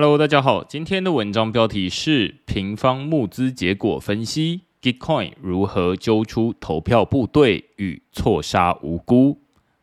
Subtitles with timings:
[0.00, 9.40] Hello，大家好，今天的文章标题是平方募资结果分析，Gitcoin 如何揪出投票部队与错杀无辜。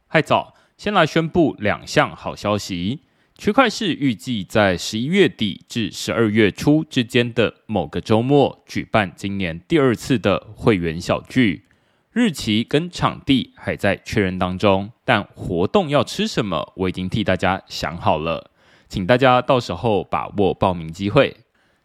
[0.07, 3.01] 嗨早，先来宣布两项好消息。
[3.37, 11.65] 区块市预计在十一月底至十二月初之间的某个周末举办今年第二次的会员小聚，
[12.13, 18.51] 日期跟场地还在确认当中，但活动要吃什么，我已经替大家想好了，
[18.87, 21.35] 请大家到时候把握报名机会。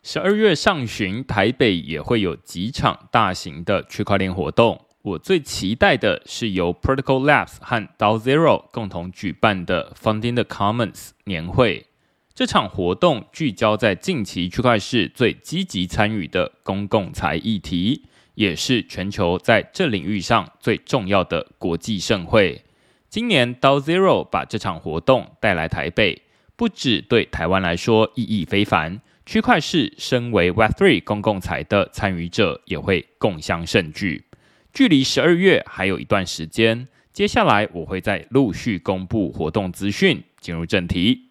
[0.02, 4.86] 十二月上旬，台北也会有几场大型的区块链活动。
[5.02, 11.86] 我最期待的是由 Protocol Labs 和 DAO Zero 共同举办的 Funding the Commons 年会。
[12.34, 22.62] 这场活动聚焦在近期区块市最积极参与的公共财议题，也是全球在这领域上最重要的国际盛会。
[23.08, 26.22] 今年 DAO Zero 把这场活动带来台北，
[26.60, 34.26] 不止对台湾来说意义非凡，区块市身为 Web3 公共财的参与者也会共襄盛举。
[34.70, 40.22] 距离十二月还有一段时间，接下来我会再陆续公布活动资讯。
[40.38, 41.30] 进入正题，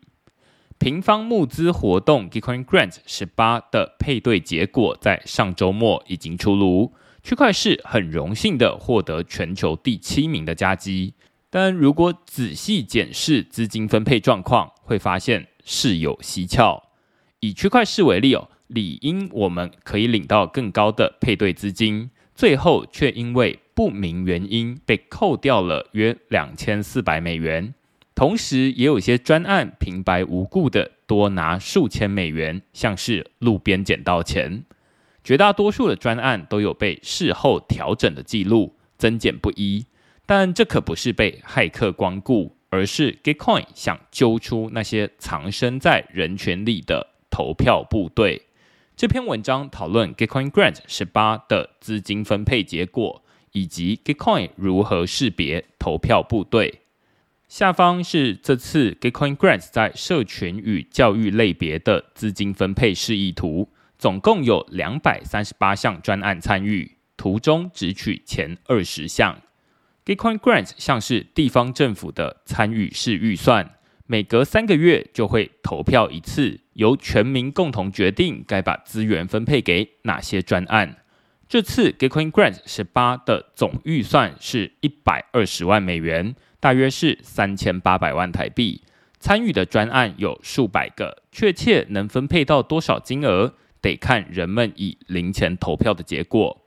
[0.79, 11.13] 平方募资活动 Gitcoin Grant 十八的配对结果在上周末已经出炉，区块市很荣幸的获得全球第七名的加基。
[11.51, 16.89] 但如果仔细检视资金分配状况，会发现事有蹊跷。
[17.41, 22.09] 以区块市为例哦，理应我们可以领到更高的配对资金。
[22.33, 27.73] 最后却因为不明原因被扣掉了约两千四百美元，
[28.15, 34.63] 同时也有些专案平白无故的多拿数千美元，像是路边捡到钱。
[35.21, 39.85] 绝大多数的专案都有被事后调整的记录，增减不一。
[40.25, 48.43] 但这可不是被骇客光顾，而是 Gitcoin 想揪出那些藏身在人群里的投票部队。
[48.95, 56.81] 这篇文章讨论 Gitcoin Grant 十八的资金分配结果，以及 Gitcoin 如何识别投票部队。
[57.47, 69.41] 下方是这次 Gitcoin Grant 在社群与教育类别的资金分配示意图，总共有两百三十八项专案参与，图中只取前二十项。
[70.09, 73.75] Gitcoin Grant 像是地方政府的参与式预算。
[74.07, 80.97] 每隔三个月就会投票一次，由全民共同决定该把资源分配给哪些专案。
[81.47, 88.81] 这次 Gitcoin Grant 十八的总预算是一百二十万美元，大约是三千八百万台币。
[89.19, 96.58] 参与的专案有数百个，确切能分配到多少金额，得看人们以零钱投票的结果。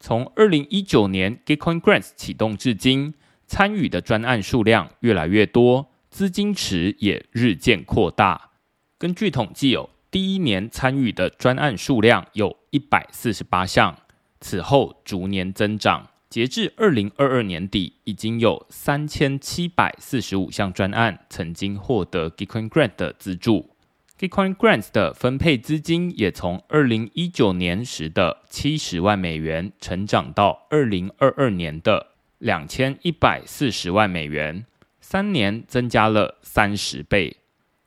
[0.00, 3.14] 从二零一九年 Gitcoin Grant 启动至今，
[3.46, 5.90] 参与的专案数量越来越多。
[6.10, 8.50] 资金池也日渐扩大。
[8.98, 13.96] 根据统计，哦，第一年参与的专案数量有一百四十八项，
[14.40, 16.08] 此后逐年增长。
[16.30, 23.70] 截至二零二二年底，已经有三千七百四十五项专案曾经获得 Gitcoin Grant 的资助。
[24.18, 32.08] Gitcoin Grants 的分配资金也从二零一九年时的七十万美元，成长到二零二二年的
[32.38, 34.66] 两千一百四十万美元。
[35.00, 37.36] 三年增加了三十倍，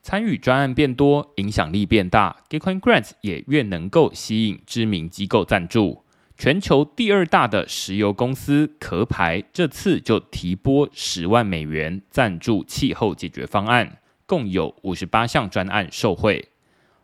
[0.01, 6.05] 参与专案变多，影响力变大，Gitcoin Grants 也越能够吸引知名机构赞助。
[6.37, 13.97] 全球第二大的石油公司壳牌这次就提拨十万美元赞助气候解决方案，
[14.31, 16.47] 共有五十八项专案受惠。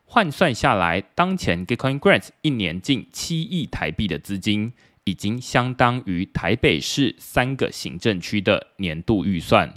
[0.06, 4.72] 换算下来，当前 Gitcoin Grants 一年近七亿台币的资金，
[5.04, 9.74] 已经相当于台北市三个行政区的年度预算。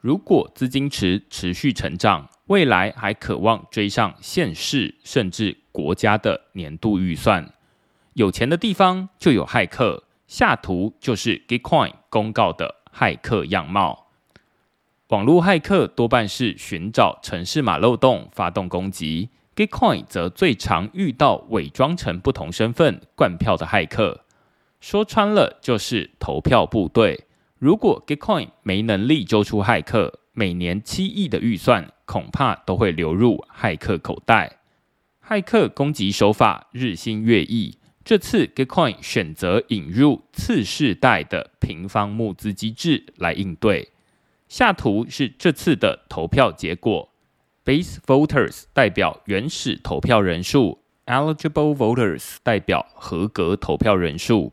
[0.00, 7.52] 如果资金池持续成长，未来还渴望追上县市甚至国家的年度预算。
[8.14, 14.05] 有钱的地方就有骇客，下图就是 Gitcoin 公告的骇客样貌。
[15.08, 24.24] 网络骇客多半是寻找城市码漏洞发动攻击，Gitcoin 则最常遇到伪装成不同身份灌票的骇客。
[24.80, 27.26] 说穿了就是投票部队。
[27.60, 34.58] 如果 Gitcoin 没能力揪出骇客，每年七亿的预算恐怕都会流入骇客口袋。
[35.24, 43.92] 骇客攻击手法日新月异，这次 Gitcoin 选择引入次世代的平方募资机制来应对。
[44.48, 47.10] 下图是这次的投票结果
[47.64, 54.52] ：Base Voters 代表原始投票人数，Eligible Voters 代表合格投票人数。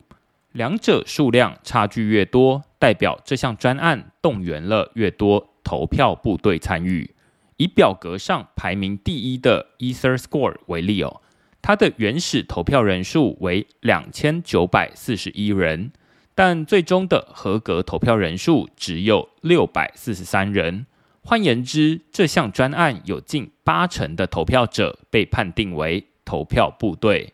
[0.52, 7.16] 两者数量差距越多，代表这项专案动员了越多投票部队参与。
[7.58, 11.22] 以表格上排名第一的 Ether Score 为例哦，
[11.62, 15.92] 它的原始投票人数为两千九百四十一人，
[16.36, 20.86] 但最终的合格投票人数只有六百四十三人。
[21.22, 27.34] 换言之，这项专案有近八成的投票者被判定为投票部队。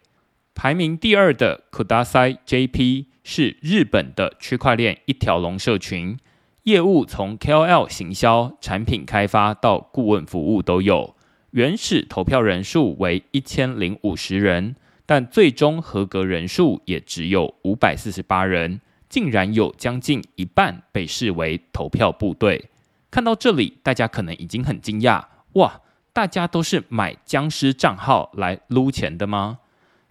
[0.54, 6.18] 排名第二的 Kudasai JP 是日本的区块链一条龙社群，
[6.64, 11.16] 业务从 KOL 行销、产品开发到顾问服务都有。
[11.52, 14.76] 原始投票人数为一千零五十人，
[15.06, 22.70] 但最终合格人数也只有五百四十八人，竟然有将近一半被视为投票部队。
[23.12, 25.82] 看到这里，大家可能已经很惊讶，哇！
[26.12, 29.60] 大家都是买僵尸账号来撸钱的吗？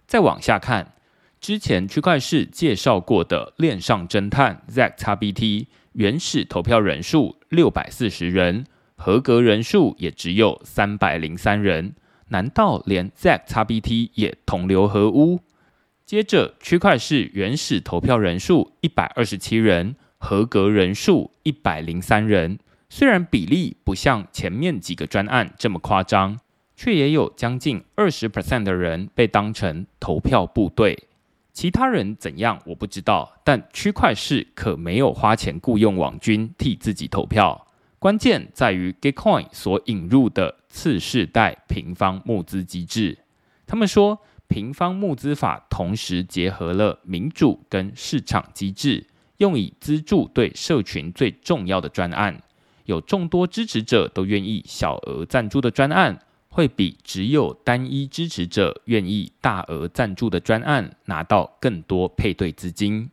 [0.07, 0.93] 再往下看，
[1.39, 8.65] 之前区块市介绍过的链上侦探 ZXBT，原始投票人数六百四十人，
[8.95, 11.93] 合格人数也只有三百零三人，
[12.29, 15.41] 难道连 ZXBT 也同流合污？
[16.09, 22.57] 接着，区块市原始投票人数一百二十七人，合格人数一百零三人。
[22.89, 26.39] 虽然比例不像前面几个专案这么夸张，
[26.75, 30.97] 却也有将近二十 percent 的人被当成投票部队。
[31.53, 37.67] 其他人怎样我不知道，但区块市可没有花钱雇佣网军替自己投票。
[37.99, 43.19] 关键在于 Gitcoin 所引入的次世代平方募资机制。
[43.67, 44.17] 他们说，
[44.49, 49.05] 平方募资法同时结合了民主跟市场机制，
[49.37, 52.41] 用以资助对社群最重要的专案。
[52.85, 56.19] 有众多支持者都愿意小额赞助的专案，
[56.49, 63.11] 会比只有单一支持者愿意大额赞助的专案拿到更多配对资金。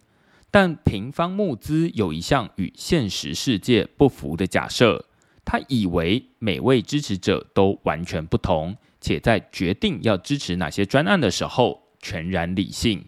[0.50, 5.04] 但平方募资有一项与现实世界不符的假设，
[5.44, 8.74] 他以为每位支持者都完全不同，
[9.06, 13.04] 且在决定要支持哪些专案的时候全然理性。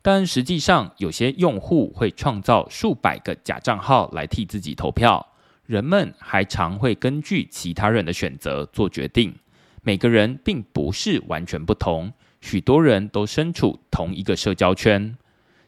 [0.00, 5.26] 但实际上，有些用户会创造数百个假账号来替自己投票。
[5.66, 9.34] 人们还常会根据其他人的选择做决定。
[9.82, 15.16] 每个人并不是完全不同，许多人都身处同一个社交圈。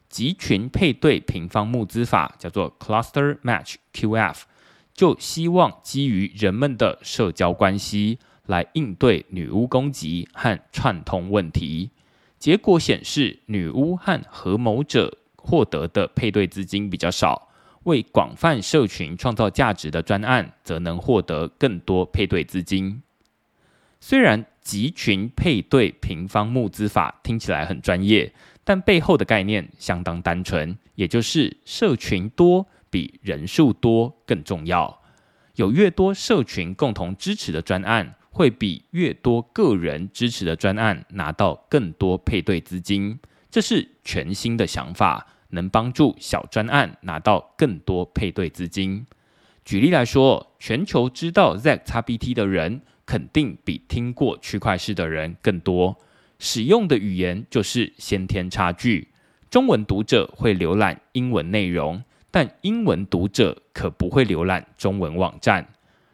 [0.08, 4.42] 集群配对平方募资法叫做 Cluster Match QF，
[4.94, 11.90] 就希望基于人们的社交关系来应对女巫攻击和串通问题。
[12.38, 17.48] 结果显示，女巫和合谋者获得的配对资金比较少。
[17.84, 23.02] 为广泛社群创造价值的专案，则能获得更多配对资金。
[24.00, 35.00] 虽然集群配对平方募资法听起来很专业，但背后的概念相当单纯，也就是社群多比人数多更重要。
[35.56, 43.20] 有越多社群共同支持的专案，会比越多个人支持的专案拿到更多配对资金。
[43.50, 45.28] 这是全新的想法。
[45.54, 49.06] 能帮助小专案拿到更多配对资金。
[49.66, 55.94] 举例来说，全球知道 ZXBT 的人，肯定比听过区块市的人更多。
[56.38, 59.08] 使用的语言就是先天差距。
[59.50, 65.68] 中文读者会浏览英文内容，但英文读者可不会浏览中文网站。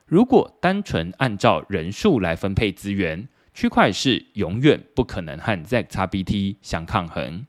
[0.09, 7.45] 如果单纯按照人数来分配资源，区块是永远不可能和 ZXBT 相抗衡。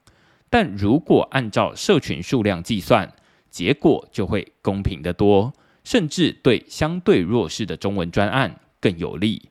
[0.50, 3.14] 但如果按照社群数量计算，
[3.50, 5.54] 结果就会公平得多，
[5.86, 9.50] 甚至对相对弱势的中文专案更有利。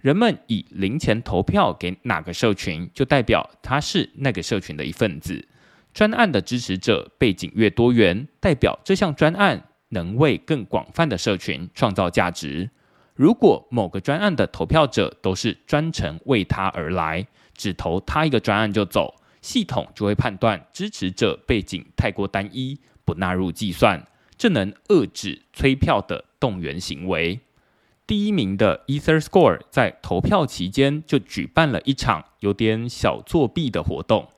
[0.00, 5.46] 人们以零钱投票给哪个社群，就代表他是那个社群的一份子。
[5.94, 12.70] 专案的支持者背景越多元，代表这项专案能为更广泛的社群创造价值。
[13.14, 19.14] 如果某个专案的投票者都是专程为他而来，只投他一个专案就走。
[19.40, 24.04] 系统就会判断支持者背景太过单一，不纳入计算，
[24.36, 27.40] 这能遏制催票的动员行为。
[28.04, 34.28] 第一名的 Ether Score 在投票期间就举办了一场有点小作弊的活动，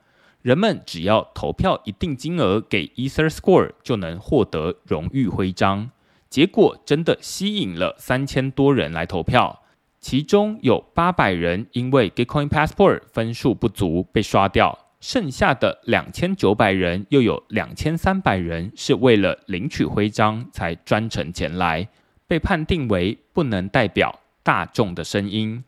[0.42, 5.90] 人们只要投票一定金额给 Ether Score，就能获得荣誉徽章。
[6.28, 9.62] 结果真的吸引了三千多人来投票，
[10.00, 14.78] 其中有八百人因为 Gitcoin Passport 分数不足被刷掉。
[15.00, 21.88] 剩下的两千九百人，又有两千三百人是为了领取徽章才专程前来，
[22.26, 25.64] 被判定为不能代表大众的声音，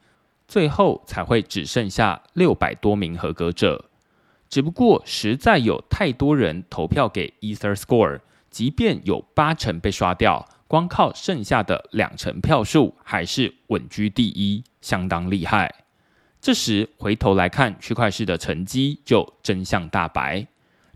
[0.46, 3.86] 最后才会只剩下六百多名合格者。
[4.52, 15.74] 只不过实在有太多人投票给 Ether Score，即便有八成被刷掉，光靠剩下的两成票数还是稳居第一，相当厉害。
[16.38, 20.46] 这时回头来看区块市的成绩，就真相大白。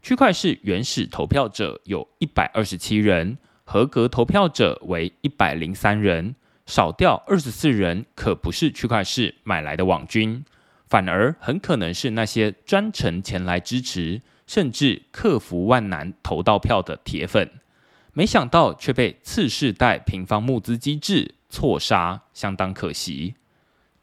[0.02, 6.34] 区块市原始投票者有一百二十七人，合格投票者为一百零三人，
[6.66, 10.44] 少掉二十四人，可不是区块市买来的网军。
[10.86, 17.50] 反而很可能是那些专程前来支持，甚至克服万难投到票的铁粉，
[18.12, 23.34] 没想到却被次世代平方募资机制错杀，相当可惜。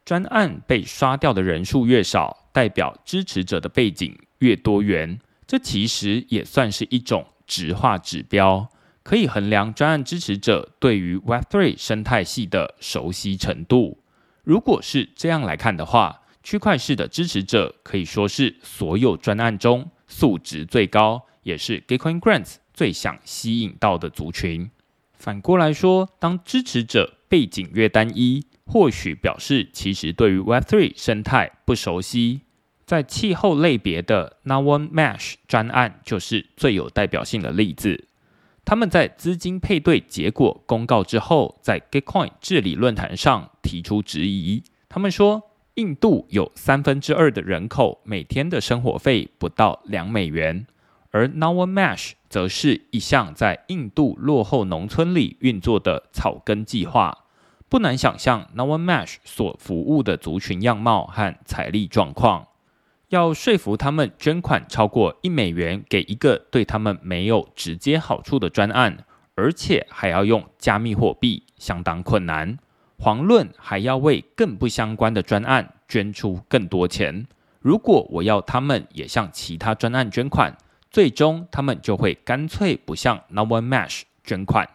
[0.04, 8.68] 专案被刷掉的人数越少，代表支持者的背景越多元，这其实也算是一种直化指标，
[9.02, 14.02] 可以衡量专案支持者对于 Web3 生态系的熟悉程度。
[14.42, 24.70] 如果是这样来看的话，区块式的支持者可以说是所有专案中素质最高，也是 Gitcoin Grants 最想吸引到的族群。
[25.14, 32.42] 反过来说，当支持者背景越单一，或许表示其实对于 Web3 生态不熟悉。
[32.84, 38.04] 在气候类别的 n o One Mesh 专案就是最有代表性的例子。
[38.66, 44.62] 他们在资金配对结果公告之后，在 Gitcoin 治理论坛上提出质疑。
[44.90, 45.50] 他们说。
[45.76, 50.68] 印度有三分之二的人口每天的生活费不到两美元，
[51.10, 57.24] 而 n o w a m a s h 则是一项在印度落后农村里运作的草根计划。
[57.68, 62.46] 不难想象 n o w a m a s h 所服务的族群样貌和财力状况。
[63.08, 69.04] 要说服他们捐款超过一美元给一个对他们没有直接好处的专案，
[69.34, 72.58] 而且还要用加密货币，相当困难。
[72.98, 77.26] 遑论还要为更不相关的专案捐出更多钱。
[77.60, 80.56] 如果我要他们也向其他专案捐款，
[80.90, 84.68] 最终他们就会干脆不向 n o One Mesh 捐款。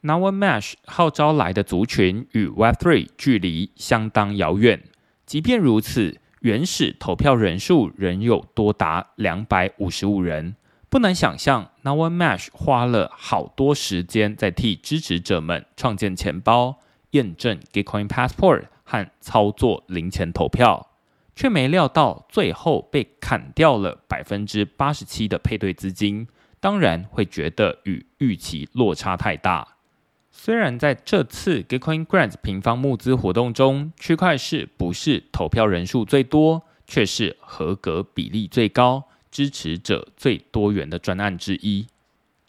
[0.00, 4.82] n o One Mesh 号召来的族群与 Web3 距离相当遥远。
[5.24, 10.56] 即便如此，原始投票人数仍有多达两百五十五人。
[10.90, 16.80] 不难想象 n o One Mesh 花了好多时间在替支持者们创建钱包。
[17.14, 20.90] 验证 Gitcoin Passport 和操作零钱投票，
[21.34, 26.28] 却没料到最后被砍掉了百分之八十七的配对资金，
[26.60, 29.76] 当然会觉得与预期落差太大。
[30.30, 41.86] 虽然在这次 Gitcoin Grants 平方募资活动中，区块市不是投票人数最多，却是合格比例最高、支持者最多元的专案之一。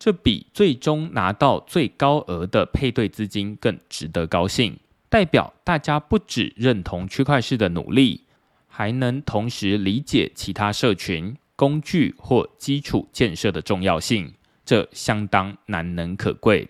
[0.05, 4.77] 这比最终拿到最高额的配对资金更值得高兴，
[5.09, 8.21] 代表大家不只认同区块市的努力，
[8.67, 14.31] 还能同时理解其他社群、工具或基础建设的重要性，
[14.63, 16.69] 这相当难能可贵。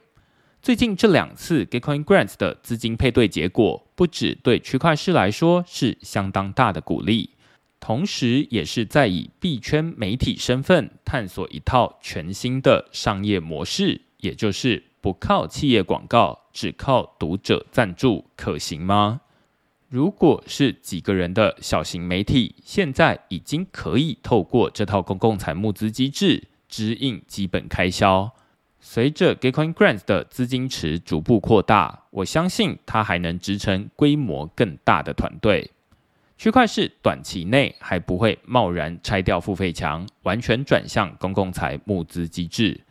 [0.62, 7.32] 最近这两次 Gitcoin Grants 的资金配对结果，不止对区块市来说是相当大的鼓励。
[7.86, 19.22] 同时，也是在以币圈媒体身份探索一套全新的商业模式，也就是不靠企业广告，只靠读者赞助，可行吗？
[19.88, 28.32] 如果是几个人的小型媒体，现在已经可以透过这套公共财募资机制支应基本开销。
[28.80, 35.70] 随着 Gitcoin Grants 的资金池逐步扩大，我相信它还能支撑规模更大的团队。
[36.38, 42.82] 区块市短期内还不会贸然拆掉付费墙，完全转向公共财募资机制。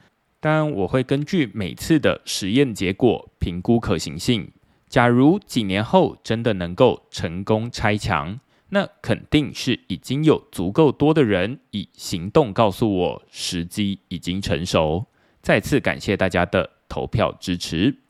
[0.40, 4.50] 但我会根据每次的实验结果评估可行性。
[4.88, 15.06] 假如几年后真的能够成功拆墙，那肯定是已经有足够多的人以行动告诉我时机已经成熟。
[15.42, 18.03] 再次感谢大家的投票支持。